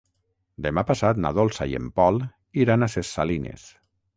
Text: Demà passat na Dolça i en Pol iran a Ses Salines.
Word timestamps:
Demà 0.65 0.83
passat 0.91 1.21
na 1.25 1.31
Dolça 1.39 1.67
i 1.73 1.77
en 1.81 1.91
Pol 1.99 2.17
iran 2.65 2.87
a 2.87 2.91
Ses 2.95 3.13
Salines. 3.19 3.69